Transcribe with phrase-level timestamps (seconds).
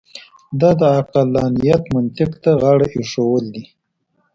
[0.59, 3.63] دا د عقلانیت منطق ته غاړه اېښودل دي.